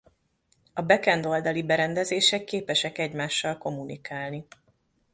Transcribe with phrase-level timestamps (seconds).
[0.73, 4.47] A back-end oldali berendezések képesek egymással kommunikálni.